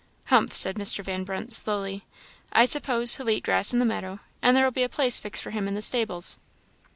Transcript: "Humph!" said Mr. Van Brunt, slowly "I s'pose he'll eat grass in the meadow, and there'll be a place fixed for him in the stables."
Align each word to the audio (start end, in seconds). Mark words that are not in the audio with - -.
"Humph!" 0.29 0.55
said 0.55 0.77
Mr. 0.77 1.03
Van 1.03 1.23
Brunt, 1.23 1.53
slowly 1.53 2.05
"I 2.51 2.65
s'pose 2.65 3.17
he'll 3.17 3.29
eat 3.29 3.43
grass 3.43 3.71
in 3.71 3.77
the 3.77 3.85
meadow, 3.85 4.19
and 4.41 4.57
there'll 4.57 4.71
be 4.71 4.81
a 4.81 4.89
place 4.89 5.19
fixed 5.19 5.43
for 5.43 5.51
him 5.51 5.67
in 5.67 5.75
the 5.75 5.81
stables." 5.83 6.39